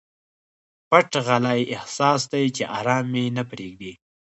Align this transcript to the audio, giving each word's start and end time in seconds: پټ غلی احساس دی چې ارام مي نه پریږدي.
پټ 0.89 1.11
غلی 1.25 1.61
احساس 1.75 2.21
دی 2.31 2.45
چې 2.55 2.63
ارام 2.77 3.05
مي 3.13 3.25
نه 3.37 3.43
پریږدي. 3.51 3.93